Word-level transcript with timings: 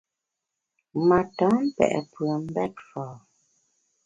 Ma 1.07 1.19
tam 1.37 1.57
pe’ 1.75 1.87
pùem 2.11 2.41
mbèt 2.47 2.73
fa’. 2.89 3.05